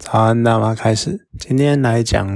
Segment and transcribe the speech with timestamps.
[0.00, 1.26] 早安，大妈开始。
[1.38, 2.26] 今天来讲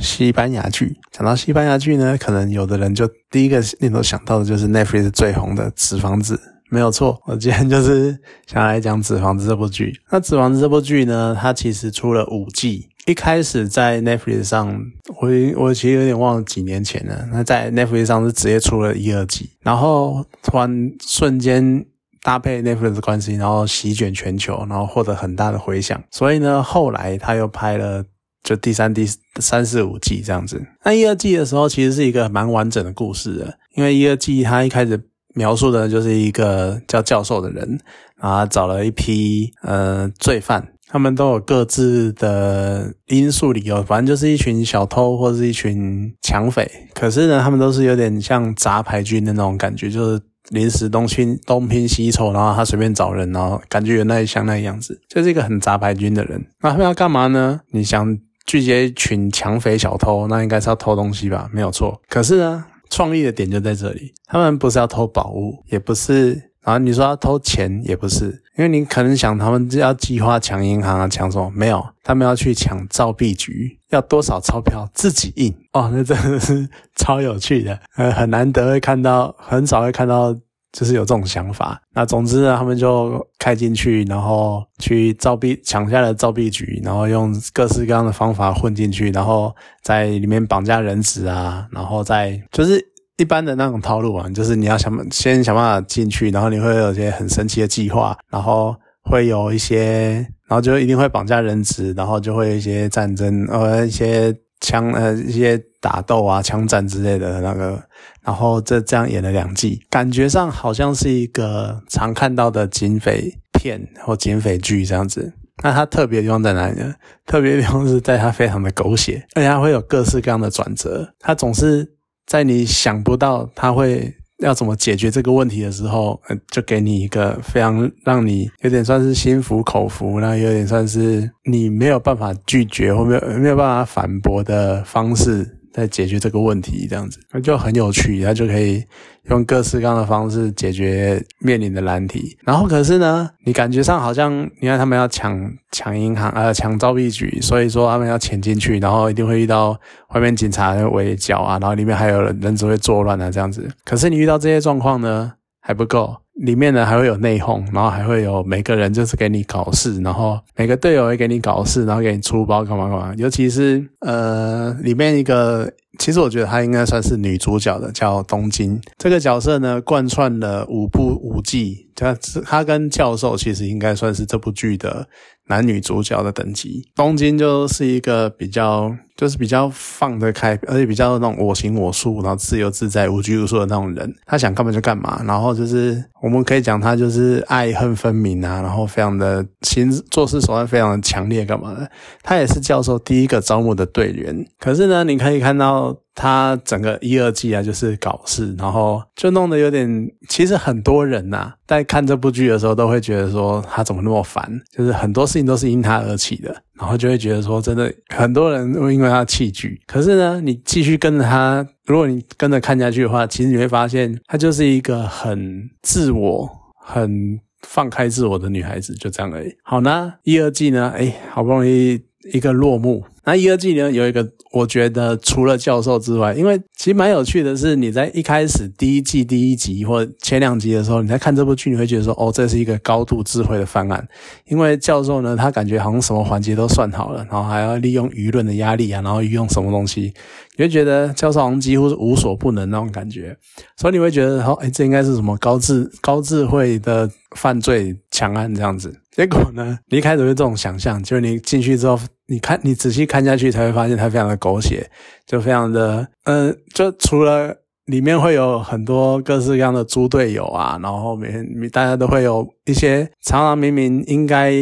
[0.00, 0.96] 西班牙剧。
[1.10, 6.36] 讲到西班牙剧呢，可能有的人就第一个念头想到的就是 Netflix 最红的《纸房子》，
[6.70, 7.20] 没有错。
[7.26, 9.92] 我今天就是想来讲《纸房子》这部剧。
[10.08, 12.88] 那《纸房子》这部剧呢，它其实出了五季。
[13.06, 14.80] 一开始在 Netflix 上，
[15.20, 17.28] 我我其实有点忘了几年前了。
[17.32, 21.84] 那在 Netflix 上是直接出了一二季，然后突然瞬间。
[22.22, 26.02] 搭配 Netflix 的关系，然后席卷全球，然后获得很大的回响。
[26.10, 28.04] 所以呢，后来他又拍了
[28.42, 29.06] 就第三、第
[29.38, 30.62] 三四五季这样子。
[30.84, 35.02] 那一二季的时候，其实是一个蛮完整的故事的，因为一二季他一开始
[35.34, 37.80] 描述的就是一个叫教授的人，
[38.20, 46.70] 然后找了一批呃罪犯，他们都有各自的因素理由，反正就是一群小偷或者是一群抢匪。
[46.94, 50.20] 可是呢，他们都是有点像杂牌军的那种感觉，就是。
[50.50, 56.44] 临时东拼东拼西凑，然后他随便找人，然后感觉有那一像那个样子，就是一个很杂牌军的人。
[56.60, 57.60] 那他们要干嘛呢？
[57.70, 61.48] 你想聚集一群抢匪小偷，那应该是要偷东西吧？
[61.52, 62.00] 没有错。
[62.08, 66.49] 可是呢，创意的点就在这里，他们不是要偷宝物，也不是。
[66.62, 71.50] 然后你说要偷钱也不是，因为你可能想他们要计划抢银行啊，抢什么？
[71.54, 80.34] 没有，他们要去抢造币局，要多少钞票自己印哦，那真的是 超有趣的，呃，很难得会看到，很少会看到，
[80.70, 81.80] 就是有这种想法。
[81.94, 92.89] 那总之呢，他们就开进去，然后去造币，抢下了造币局，然后用各式各样的方法混进去，然后在里面绑架人质啊，然后再就是。
[93.20, 100.12] 一般的那种套路啊，就是你要想先想办法进去，然后你会有一些很神奇的计划，然后会有一些，
[100.48, 107.78] 然后就一定会绑架人质，然后就会有一些战争，呃，一些枪，呃，一些打斗啊，枪战之类的那个，
[108.22, 115.30] 然后这这样演了两季，感觉上好像是一个常看到的警匪片或警匪剧这样子。
[115.62, 116.94] 那它特别的地方在哪里呢？
[117.26, 121.86] 特别地方是在它非常的狗血，而且它会有各式各样的转折，它总是。
[122.30, 135.58] 在你想不到他会要怎么解决这个问题的时候，就给你一个非常让你有点算是心服口服，那有点算是你没有办法拒绝或没有没有办法反驳的方式。
[135.72, 138.84] 在解决这个问题，这样子那就很有趣，他就可以
[139.30, 142.36] 用各式各样的方式解决面临的难题。
[142.44, 149.78] 然后可是呢，你感觉上好像你看他们要抢抢银行，呃，抢造币局，所以说他们要潜进去，然后一定会遇到
[150.14, 153.68] 外面警察围剿啊，然后里面还有人人只会作乱啊，这样子。
[153.84, 156.16] 可是你遇到这些状况呢，还不够。
[156.40, 163.14] 里面呢还会有内讧，然后还会有每个人就是给你搞事，然后每个队友会给你搞事，然后给你出包干嘛干嘛。
[163.16, 175.06] 尤其是呃里面一个，其实我觉得她应该算是女主角的，叫东京这个角色呢，贯穿了五部五季，她她跟教授其实应该算是这部剧的
[175.48, 176.88] 男女主角的等级。
[176.96, 178.96] 东京就是一个比较。
[179.20, 184.10] 就是比较放得开，而且比较那种我行我素，然后自由自在、无拘无束的那种人。
[184.24, 191.90] 他想干嘛就干嘛，然后就是我我们可以讲他就是爱恨分明啊，然后非常的心做事手段非常的强烈，干嘛的？
[192.22, 194.46] 他也是教授第一个招募的队员。
[194.58, 195.96] 可是呢，你可以看到。
[196.20, 200.06] 他整个一二季啊，就是搞事，然后就弄得有点。
[200.28, 209.80] 其实很多人呐，在看这部剧的时候，都会觉得说他怎么那么烦，就是很多事情都是因他而起的，然后就会觉得说，真的很多人会因为他弃剧。
[209.86, 219.56] 可是呢，你继续跟着他，如果你跟着看下去的话，其实你会发现，她就是一个很自我、很放开自我的女孩子，就这样而已。
[219.62, 222.09] 好呢，一二季呢，哎，好不容易。
[222.32, 223.04] 一个落幕。
[223.24, 234.08] 那一二季呢，有一个我觉得除了教授之外，因为其实蛮有趣的是，你在一开始第一季第一集或前两集的时候，你在看这部剧，你会觉得说，哦，这是一个高度智慧的方案。
[234.46, 240.12] 因为教授呢，他感觉好像什么环节都算好了，然后还要利用舆论的压力啊，然后运用什么东西，
[240.56, 243.36] 你会觉得教授好像几乎是无所不能那种感觉。
[243.76, 248.99] 所以你会觉得，哦，哎，这应该是什么高智高智慧的犯罪强案这样子。
[249.10, 249.76] 结果呢？
[249.88, 251.98] 你一开始有这种想象，就是你进去之后，
[252.28, 254.88] 你看你仔细看下去，才会发现它非常的狗血，
[255.26, 257.54] 就非常的，嗯，就除了
[257.86, 264.52] 里面会有很多各式各样的猪队友啊，然后每天大家都会有一些常常明明应该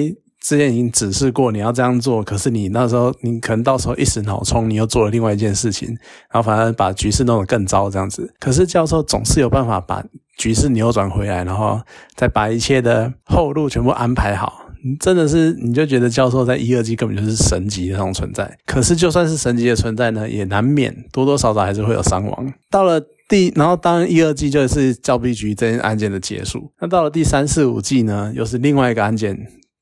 [0.41, 5.89] 之前已经指示过你要这样做，可是你那时候你可能到时候一时脑冲，你又做了另外一件事情，
[6.33, 8.33] 然后反而把局势弄得更糟这样子。
[8.41, 10.03] 可是教授总是有办法把。
[10.39, 11.79] 局势扭转回来，然后
[12.15, 14.67] 再把一切的后路全部安排好，
[15.01, 18.57] 真的是你就觉得教授在一二季根本就是神级的那种存在。
[18.65, 22.53] 可是就算是神级的存在呢，也难免多多少少还是会有伤亡。
[22.71, 22.99] 到了
[23.29, 26.73] 第，然后当一二季就是教币局这件案件的结束。
[26.81, 29.37] 那到了第三四五季呢，又是另外一个案件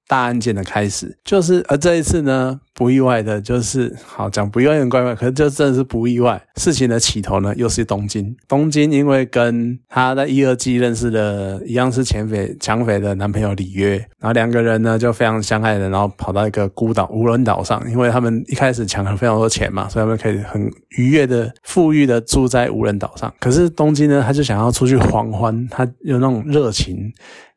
[0.09, 6.41] 大案件的开始，就是而这一次呢，不意外的就是好讲不意外很怪怪，可是就真的是不意外。
[6.57, 8.37] 事情的起头呢，又是东京。
[8.47, 23.33] 东京因为跟他在一二季认识的一样是前匪抢匪的男朋友里约，然后两个人呢就非常相爱的，然后跑到一个孤岛无人岛上，因为他们一开始抢了非常多钱嘛，所以他们可以很愉悦的富裕的住在无人岛上。
[23.41, 27.11] 可是东京呢，他就想要出去狂欢，他有那种热情。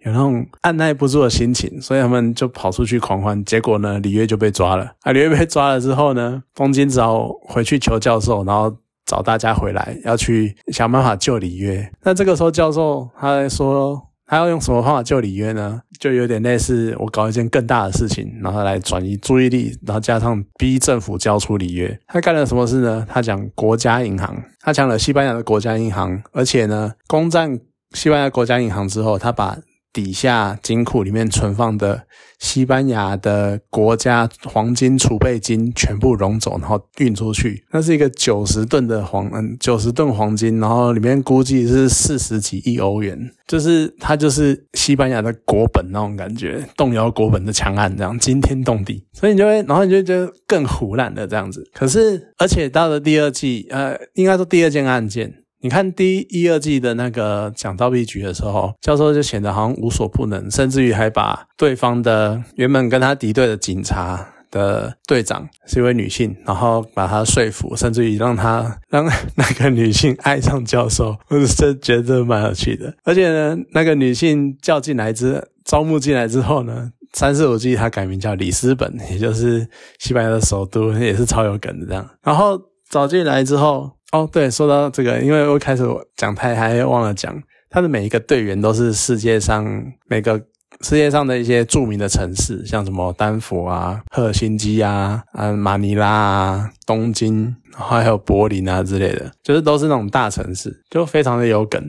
[0.05, 3.43] 有那种按耐不住的心情，所以他们就跑出去狂欢。
[3.43, 4.89] 结果呢，里约就被抓了。
[5.09, 8.71] 啊，里约被抓了之后呢，东京只好回去求教授，然后
[9.07, 11.91] 找大家回来，要去想办法救里约。
[12.03, 15.81] 那这个时候，教授他说，他要用什么方法救里约呢？
[15.99, 21.99] 就有点类似我搞一件更大的事情，然后来转移注意力，然后加上逼政府交出里约。
[22.05, 23.03] 他干了什么事呢？
[23.09, 27.59] 他讲国家银行，他抢了西班牙的国家银行，而且呢，攻占
[27.95, 29.57] 西班牙国家银行之后，他把
[29.91, 32.03] 底下金库里面存放的
[32.37, 37.65] 西班牙的国家黄金储备金全部融走，然后运出去。
[37.71, 49.03] 那是一个九十吨的黄，嗯，九十吨黄金，然后里面估计是四十几亿欧元，就是它就是西班牙的国本那种感觉，动摇国本的强案，这样惊天动地。
[49.13, 51.69] 所以你就会，然后你就觉得更胡乱的这样子。
[51.73, 55.33] 可是，而且到了第二季，呃，应该说第二件案件。
[55.61, 72.95] 你看第一、二季的那个讲盗币局的时候，教授就显得好像无所不能，甚至于还把对方的原本跟他敌对的警察的队长是一位女性，然后把他说服，甚至于让他让那个女性爱上教授，我是觉得蛮有趣的。
[73.03, 79.67] 而且呢，那个女性叫进来之招募进来之后呢，三四五季他改名叫里斯本，也就是
[79.99, 82.09] 西班牙的首都，也是超有梗的这样。
[82.23, 82.57] 然后
[82.89, 83.91] 找进来之后。
[84.11, 85.83] 哦，对，说到这个，因为我开始
[86.15, 87.39] 讲太嗨，忘了讲，
[87.69, 89.63] 他的每一个队员都是世界上
[90.07, 90.35] 每个
[90.81, 101.79] 世界上的一些著名的城市，像什么丹佛啊、赫辛基啊、啊马尼拉啊、东京，还有柏林啊之类的，就是都是那种大城市，就非常的有梗。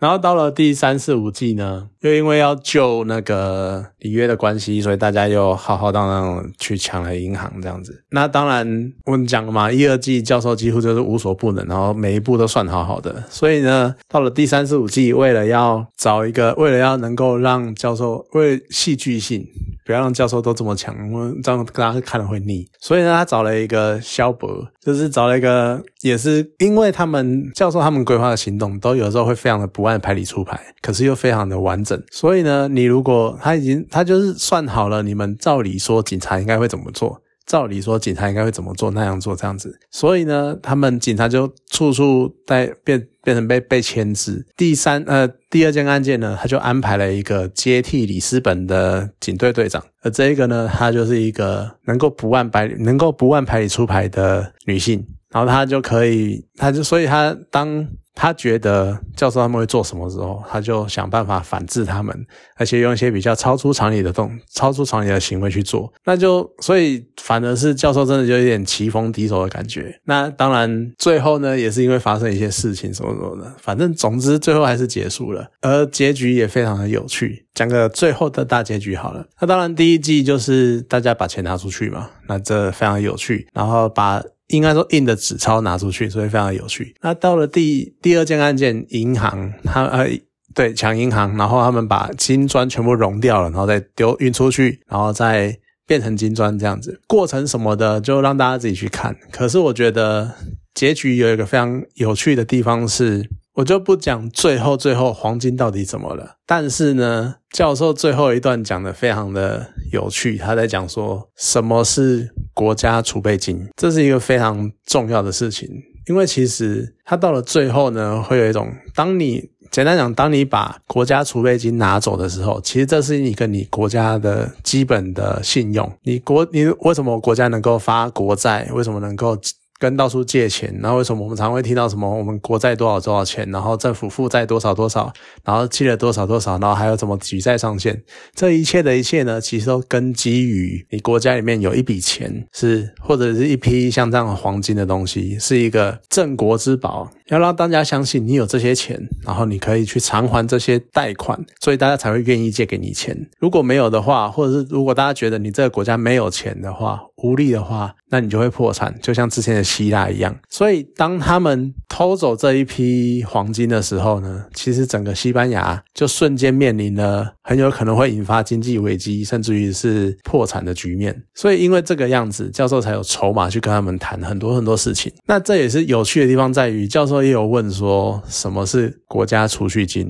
[0.00, 8.04] 然后到了第三四五季呢，又因为要救那个里约的关系，所以大家又浩浩荡荡去抢了银行这样子。
[8.10, 13.24] 那当然我们讲了嘛，一二季教授几乎就是无所不能，然后每一步都算好好的。
[13.30, 19.46] 所以呢，到了第三四五季，为了要找一个，为了要能够让教授为戏剧性。
[19.84, 22.66] 不要让教授都这么强，我这样大家看了会腻。
[22.80, 32.02] 所以呢，他找了一个肖伯，就是找了一个，也是因为他们教授他们规划的行动，都有时候会非常的不按牌理出牌，可是又非常的完整。
[32.10, 37.20] 所以呢，你如果他已经他就是算好了，你们照理说警察应该会怎么做。
[37.46, 38.90] 照理说，警察应该会怎么做？
[38.90, 39.78] 那样做，这样子。
[39.90, 44.46] 所以呢，他们警察就处处在变，变成被被牵制。
[44.56, 55.06] 第三，呃，第二件案件呢，他就安排了一个接替里斯本的警队队长，而这一个呢，他就是一个能够不按牌，能够不按牌理出牌的女性。
[55.34, 57.86] 然后他就可以，他就所以他当。
[58.16, 62.16] 他觉得教授他们会做什么时候，他就想办法反制他们，
[62.54, 65.92] 而且用一些比较超出常理的动、超出常理的行为去做。
[66.04, 70.00] 那就所以反而是教授真的就有点棋逢敌手的感觉。
[70.04, 77.44] 那当然最后呢，也是因为发生一些事情什么什么的，反正总之最后还是结束了，而结局也非常的有趣。
[77.52, 79.26] 讲个最后的大结局好了。
[79.40, 83.48] 那当然第一季就是大家把钱拿出去嘛，那这非常有趣。
[83.52, 84.22] 然后把。
[84.48, 86.94] 应该说印的纸钞拿出去，所以非常有趣。
[87.00, 90.08] 那到了第第二件案件，银行，他呃
[90.54, 99.16] 对抢银行，然后他们把金砖全部融掉了，然后再丢运出去，然后再变成金砖这样子，过程什么的就让大家自己去看。
[99.30, 100.34] 可是我觉得
[100.74, 103.28] 结局有一个非常有趣的地方是。
[103.54, 115.68] 我就不讲最后最后黄金到底怎么了，但是呢，教授最后一段讲的非常的有趣，他在讲说什么是国家储备金，这是一个非常重要的事情，
[116.08, 129.38] 因为其实他到了最后呢，会有一种，当你简单讲，当你把国家储备金拿走的时候，其实这是一个你国家的基本的信用，你国你为什么国家能够发国债，为什么能够？
[129.78, 135.12] 跟到处借钱，然后为什么我们常会听到什么我们国债多少多少钱，然后政府负债多少多少，
[135.44, 138.02] 然后借了多少多少，然后还有什么举债上限？
[138.34, 153.14] 这一切的一切呢，其实都根基于你国家里面有一笔钱，是或者是一批像这样黄金的东西，是一个镇国之宝，要让大家相信你有这些钱，然后你可以去偿还这些贷款，所以大家才会愿意借给你钱。
[153.38, 160.36] 如果没有的话，或者是如果大家觉得你这个国家没有钱的话，无力的话，那你就会破产，就像之前的希腊一样。
[160.50, 171.18] 所以当他们偷走这一批黄金的时候呢，其实整个西班牙就瞬间面临了很有可能会引发经济危机，甚至于是破产的局面。
[171.34, 175.10] 所以因为这个样子，教授才有筹码去跟他们谈很多很多事情。
[175.26, 180.08] 那这也是有趣的地方在于，教授也有问说什么是国家储蓄金，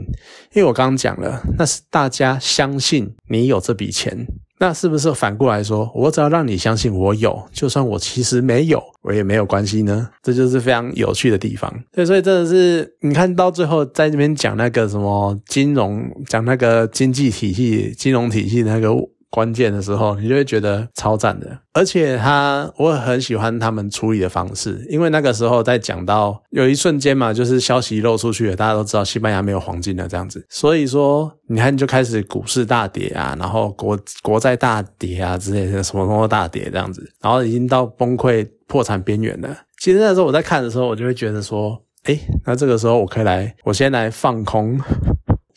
[0.52, 4.26] 因为我刚刚讲了，那是大家相信你有这笔钱。
[4.64, 10.08] 那是不是反过来说，我只要让你相信我有，就算我其实没有，我也没有关系呢？
[10.22, 11.70] 这就是非常有趣的地方。
[11.92, 18.88] 对，所以真的是你看到最后，在这边讲那个什么金融，讲那个经济体系、金融体系那个。
[19.34, 39.48] 关键的时候，你就会觉得超赞的，而且他我很喜欢他们处理的方式，因为那个时候在讲到有一瞬间嘛，就是消息漏出去了，大家都知道西班牙没有黄金了这样子，所以说你看就开始股市大跌啊，然后国国债大跌啊之类的，什么什么大跌这样子，然后已经到崩溃破产边缘了。
[39.80, 44.80] 其实那时候我在看的时候，我就会觉得说，哎，那这个时候我可以来，我先来放空。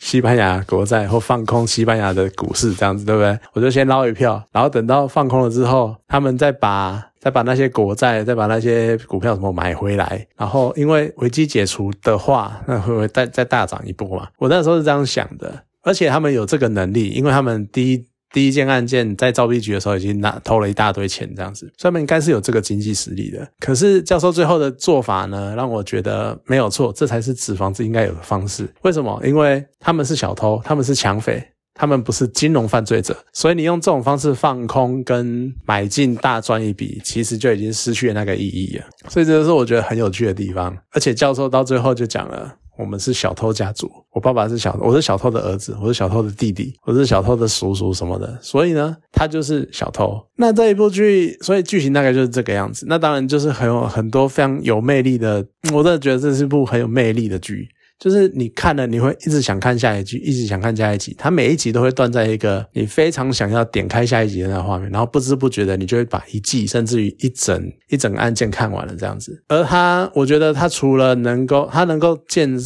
[0.08, 3.38] 西班牙国债或放空西班牙的股市，这样子对不对？
[3.52, 14.28] 我就先捞一票，然后等到放空了之后，他们再把再把那些国债、再把那些股票什么买回来，然后因为危机解除的话，那会不会再再大涨一波嘛？
[14.38, 18.06] 我那时候是这样想的，而且他们有这个能力，因为他们第一。
[18.32, 23.48] 第一件案件在造币局的时候已经拿偷了一大堆钱，这样子，他们应该是有这个经济实力的。
[23.58, 28.68] 可是教授最后的做法呢，让我觉得没有错，这才是纸房子应该有的方式。
[28.82, 29.20] 为什么？
[29.24, 31.42] 因为他们是小偷，他们是抢匪，
[31.74, 38.84] 他们不是金融犯罪者，所以你用这种方式放空跟买进大赚一笔，其实就已经失去了那个意义了。
[39.08, 40.76] 所以这就是我觉得很有趣的地方。
[40.90, 42.56] 而且教授到最后就讲了。
[42.78, 50.16] 我们是小偷家族，我爸爸是小，我是小偷的儿子，我是小偷的弟弟，我是小偷的叔叔什么的，所以呢，他就是小偷。
[50.36, 52.86] 那这一部剧，所以剧情大概就是这个样子。
[52.88, 57.68] 那当然就是很有很多非常有魅力的，我真的觉得这是部很有魅力的剧。
[57.98, 61.14] 就是你看了，你会一直想看下一集，一直想看下一集。
[61.18, 69.42] 它每一集都会断在一个你非常想要点开下一集的那个画面，然后不知不觉的你就会把一季甚至于一整一整个案件看完了这样子。
[69.48, 72.56] 而他，我觉得他除了能够，他能够建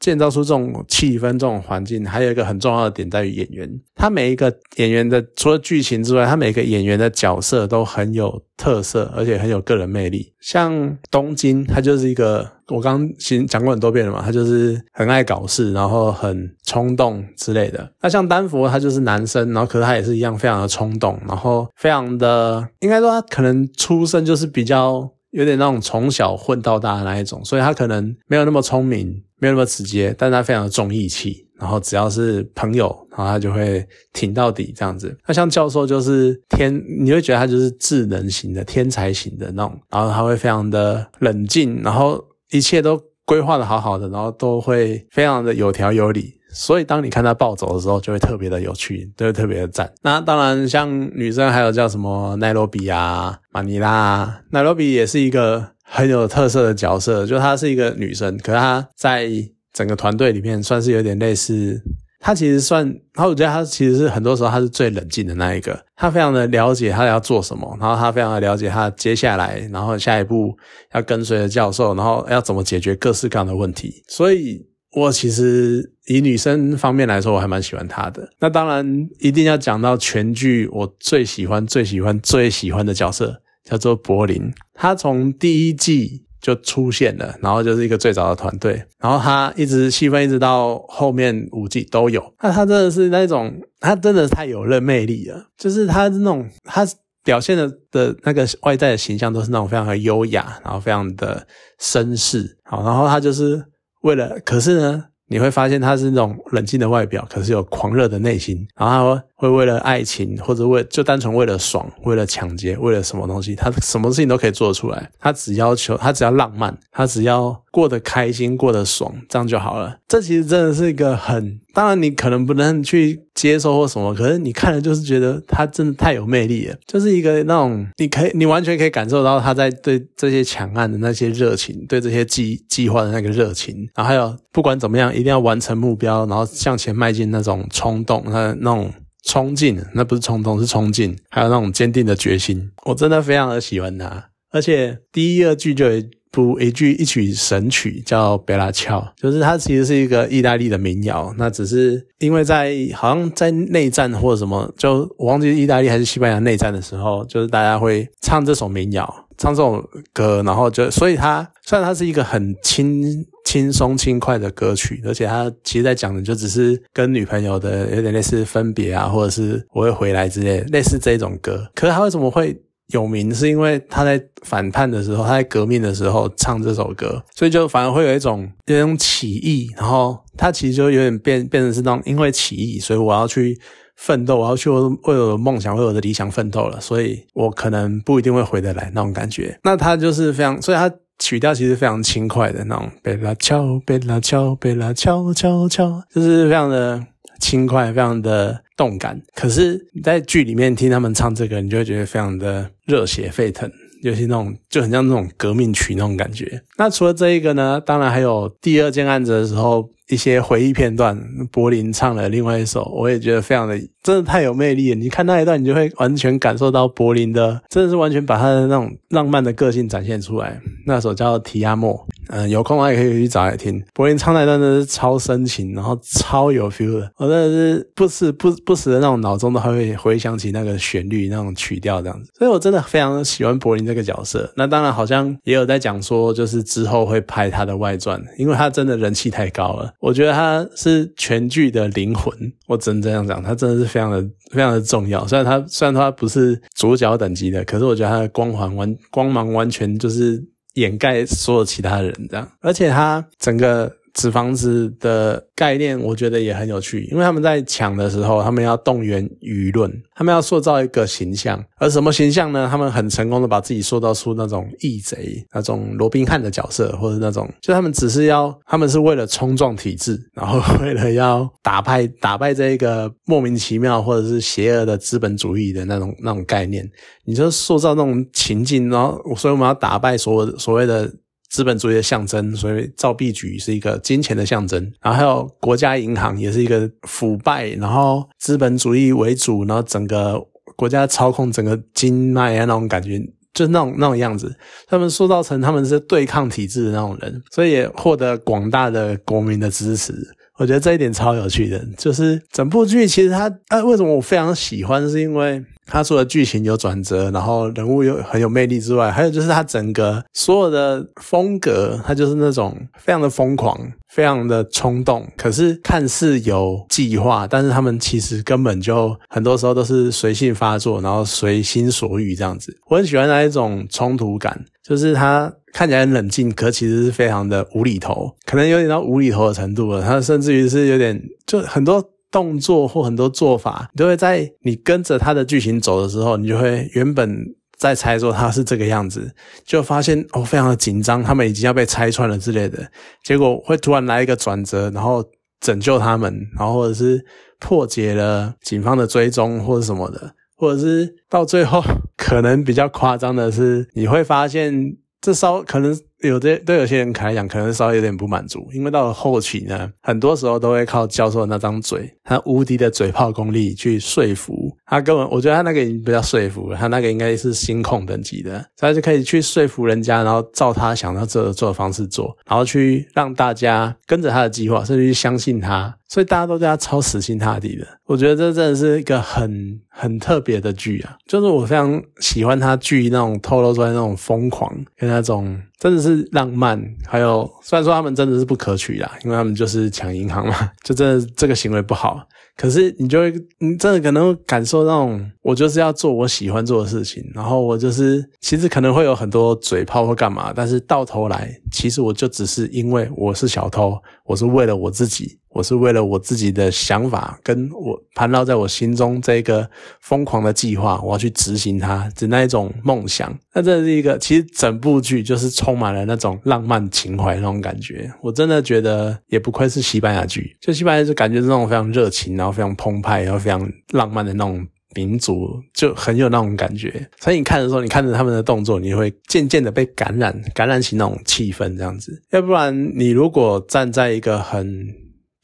[0.00, 3.68] 建造出这种气氛、这种环境，还有一个很重要的点在于演员。
[3.94, 10.32] 他每一个演员的除了剧情之外，他每一个演员的角色都很有特色，而且很有个人魅力。
[10.40, 17.90] 像东京，他就是一个我刚刚其实讲过很多遍了嘛，他就是很爱搞事，然后很冲动之类的。
[18.00, 29.22] 那像丹佛，他就是男生，然后可是他也是一样非常的冲动，然后非常的应该说他可能出生就是比较有点那种从小混到大的那一种，所以他可能没有那么聪明。
[29.40, 35.16] 没有那么直接，但他非常的重义气，然后只要是朋友，然后他就会挺到底这样子。
[35.28, 42.20] 那像教授就是天，你会觉得他就是智能型的天才型的那种，然后他会非常的冷静，然后
[42.50, 46.37] 一切都规划的好好的，然后都会非常的有条有理。
[46.50, 49.92] 所以当你看他暴走的时候，就会特别的有趣，就会特别的赞。
[50.02, 55.70] 那当然，像女生还有叫什么奈罗比啊、马尼拉，奈罗比也是一个。
[55.90, 59.26] 很有特色的角色，就她是一个女生，可是她在
[59.72, 61.80] 整个团队里面算是有点类似。
[62.20, 65.82] 她其实算，然后我觉得她其实是很多时候她是最冷静的那一个。
[65.96, 70.54] 她非常的了解她要做什么，然后她非常的了解她接下来，然后下一步
[70.92, 74.04] 要跟随的教授，然后要怎么解决各式各样的问题。
[74.08, 78.28] 所以我其实以女生方面来说，我还蛮喜欢她的。
[78.40, 83.42] 那当然一定要讲到全剧我最喜欢、最喜欢、最喜欢的角色。
[83.64, 92.32] 叫做柏林，他从第一季就出现了，然后就是一个最早的团队，然后他一直戏份一直到后面五季都有。
[92.42, 96.86] 那他真的是那种，他真的太有魅力了，就是他那种他
[97.22, 101.46] 表现的的那个外在的形象都是那种非常的优雅，然后非常的
[101.78, 102.56] 绅士。
[102.64, 103.62] 好，然后他就是
[104.00, 105.04] 为了，可是呢。
[105.30, 108.66] 你会发现他是那种冷静的外表，可是有狂热的内心。
[108.74, 115.10] 然后他说会为了爱情，或者为就单纯为了爽，为了抢劫，为了什么东西，他什么事情都可以做出来。
[115.18, 117.62] 他只要求，他只要浪漫，他只要。
[117.70, 119.98] 过得开心，过得爽，这样就好了。
[120.08, 121.60] 这其实真的是一个很……
[121.72, 138.90] 当然，你可能不能去接受或什么，可是你看了就是觉得他真的太有魅力了，就是一个那种你可以，你完全可以感受到他在对这些强案的那些热情，对这些计计划的那个热情，然后还有不管怎么样，一定要完成目标，然后向前迈进那种冲动，那那种
[139.24, 142.70] 冲劲，那不是冲动，是冲劲，还有那种坚定的决心。
[142.84, 144.30] 我真的非常的喜欢他。
[144.50, 151.34] 而且第一、二季就有一部一句一曲神曲叫《贝拉乔》，就是它其实是一个意大利的民谣。
[151.36, 163.02] 那只是因为在好像在内战或者什么，就我忘记意大利还是西班牙内战的时候，就是大家会唱这首民谣，唱这首歌，然后就所以它虽然它是一个很轻
[163.48, 171.66] 轻松轻快的歌曲，而且他其实在讲的就只是跟女朋友的有点类似分别啊，或者是我会回来之类类似这种歌。
[171.74, 172.54] 可是他为什么会？
[172.90, 183.60] 有名是因为他在反叛的时候，他在革命的时候唱这首歌，所以就反而会有一种有一种起义，然后他其实就有点变变成是那种因为起义，所以我要去
[183.96, 189.58] 奋斗，我要去为我的梦想、为我的理想奋斗了，所以我可能不一定会回得来那种感觉。
[189.64, 197.04] 那他就是非常，所以他曲调其实非常轻快的那种，贝拉敲，贝拉敲，贝拉敲敲敲，就是非常的
[197.40, 198.62] 轻快，非常的。
[198.78, 203.68] 动感，可是你在剧里面听他们唱这个，你就会觉得非常的热血沸腾，
[204.04, 206.62] 尤其那种就很像那种革命曲那种感觉。
[206.76, 209.90] 那除了这一个呢，当然还有第二件案子的时候。
[210.08, 211.18] 一些回忆片段，
[211.52, 214.96] 柏林唱了另外一首，我也觉得非常的，真的太有魅力了。
[214.96, 220.60] 你看那一段，你就会完全感受到柏林的，真的是完全把他的那种浪漫的个性展现出来。
[220.86, 221.92] 那首叫《提亚莫》，
[222.28, 223.82] 嗯，有空的话也可以去找来听。
[223.92, 232.30] 柏林唱那段真的是超深情，然后超有 feel 的，我真的是不时不不时的那种脑中都还会回想起那个旋律、那种曲调这样子。
[232.38, 234.50] 所以我真的非常喜欢柏林这个角色。
[234.56, 239.92] 那当然好像也有在讲说，就是之后会拍他的外传，因为他真的人气太高了。
[240.00, 242.32] 我觉得他是全剧的灵魂，
[242.66, 245.26] 我只能这样讲，他真的是非常的非常的重要。
[245.26, 250.42] 虽然他虽然他不是主角等级的，可是我觉得他的光环完光芒完全就是
[250.74, 253.97] 掩盖所有其他人这样，而且他整个。
[254.14, 262.68] 纸房子的概念，我觉得也很有趣，因为他们在抢的时候，他们要动员舆论，他们要塑造一个形象，而什么形象呢？
[262.70, 276.88] 他们很成功的把自己塑造出那种义贼、那种罗宾汉的角色，或者那种，就他们只是要，他们是为了冲撞体制，然后为了要打败打败这一个莫名其妙或者是邪恶的资本主义的那种那种概念，
[277.24, 281.10] 你就塑造那种情境，然后所以我们要打败所有所谓的。
[281.50, 290.38] 资本主义的象征，所以造币局是一个金钱的象征，然后还有国家银行也是一个腐败，然后资本主义为主，然后整个
[290.76, 293.18] 国家操控整个经脉啊那种感觉，
[293.54, 294.54] 就是那种那种样子。
[294.86, 300.14] 他们塑造成他们是对抗体制的那种人，所以也获得广大的国民的支持。
[300.58, 305.64] 我觉得这一点超有趣的，就是整部剧其实它啊，为什么我非常喜欢，是因为。
[305.88, 322.76] 他除了剧情有转折，然后人物又很有魅力之外，还有就是他整个所有的风格，他就是那种非常的疯狂，非常的冲动，可是看似有计划，但是他们其实根本就很多时候都是随性发作，然后随心所欲这样子。
[322.90, 330.02] 我很喜欢那一种冲突感，就是他看起来很冷静，可其实是非常的无厘头，可能有点到无厘头的程度了。
[330.02, 332.04] 他甚至于是有点就很多。
[332.30, 337.36] 动作或很多做法，你都会在你跟着他的剧情走的时候，你就会原本
[337.78, 342.90] 在猜说他是这个样子，就发现哦，非常的紧张，他们已经要被拆穿了之类的。
[343.24, 345.24] 结果会突然来一个转折，然后
[345.60, 347.24] 拯救他们，然后或者是
[347.58, 351.82] 破解了警方的追踪或者什么的，或者是到最后
[352.16, 355.98] 可能比较夸张的是，你会发现这稍可能。
[356.20, 365.00] 有的对有些人来讲，可能稍微有点不满足，因为到了后期呢，很多时候都会靠教授的那张嘴，他无敌的嘴炮功力去说服他。
[365.00, 377.86] 根本我觉得他那个已经不叫说服了，他那个应该是心控等级的，所以就可以去说服人家，然后照他想要做做的方式做，然后去让大家跟着他的计划，甚至去相信他，所以大家都对他超死心塌地的。
[378.06, 385.60] 我觉得这真的是一个很很特别的剧啊，就是我非常喜欢他剧那种透露出来那种疯狂跟那种。
[385.78, 392.20] 真的是浪漫，还有虽然说他们真的是不可取啦，因为他们就是抢银行嘛， 就真的这个行为不好。
[392.56, 403.96] 可是你就会，你真的可能感受那种，我就是要做我喜欢做的事情，然后我就是其实可能会有很多嘴炮或干嘛，但是到头来，其实我就只是因为我是小偷，
[404.28, 405.38] 我是为了我自己。
[405.50, 409.68] 我是为了我自己的想法，跟我盘绕在我心中这个
[410.00, 413.36] 疯狂的计划，我要去执行它，只那一种梦想。
[413.54, 418.08] 那这是一个，其实整部剧就是充满了那种浪漫情怀那种感觉。
[418.22, 424.64] 我真的觉得也不愧是西班牙剧，就西班牙就感觉是那种非常热情，然后非常澎湃，然后非常浪漫的那种
[424.98, 427.08] 民族，就很有那种感觉。
[427.20, 432.20] 所以你看的时候，你看着他们的动作，你会渐渐的被感染，感染起那种气氛这样子。
[432.30, 434.88] 要不然，你如果站在一个很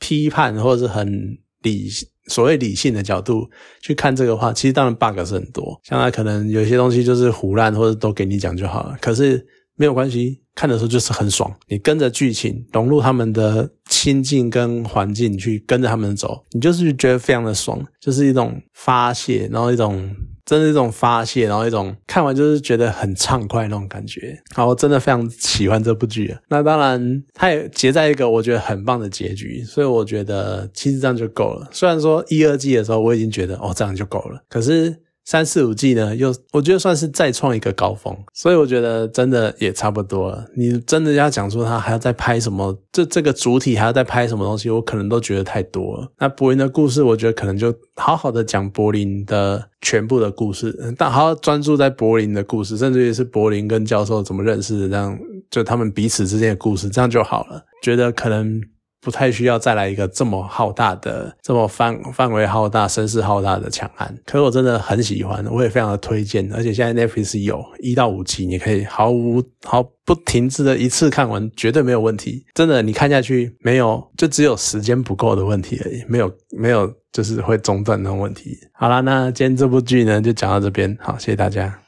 [0.00, 1.88] 批判或者是很理
[2.26, 3.48] 所谓理性的角度
[3.80, 8.96] 去看这个话，其实当然 bug 是很多，像他可能有些东西就是胡乱或者都给你讲就好了。
[9.00, 11.52] 可是没有关系，看的时候就是很爽。
[11.68, 24.40] 你跟着剧情融入他们的心境跟环境去跟着他们走，你就是觉得非常的爽，就是一种发泄，然后一种真的一种发泄，然后一种看完就是觉得很畅快那种感觉。
[24.54, 26.36] 好，我真的非常喜欢这部剧。
[26.48, 31.68] 那当然，它也结在一个我觉得很棒的结局，所以我觉得其实这样就够了。
[31.72, 35.00] 虽然说一二季的时候我已经觉得哦这样就够了，可是。
[35.24, 40.46] 三四五季呢，又我觉得算是再创一个高峰，所以我觉得真的也差不多了。
[40.56, 46.12] 你真的要讲说他还要再拍什么，这这个主体还要再拍什么东西，我可能都觉得太多了。
[46.18, 55.18] 那柏林的故事，我觉得可能就好好的讲柏林的全部的故事，但好好专注在柏林的故事，甚至于是柏林跟教授怎么认识的，这样
[55.50, 57.64] 就他们彼此之间的故事，这样就好了。
[57.82, 58.60] 觉得可能。
[59.04, 66.50] 不太需要再来一个这么浩大的、这么范范围浩大、声势浩大的强案，可是我真的很喜欢，我也非常的推荐。
[66.54, 72.46] 而且现在 Netflix 有一到五集，你可以毫无毫不停滞的一次看完，绝对没有问题。
[72.54, 78.56] 真的，你看下去没有，就只有时间不够的问题而已，没有没有就是会中断那种问题。
[78.72, 81.78] 好啦，那今天这部剧呢就讲到这边，好，谢谢大家。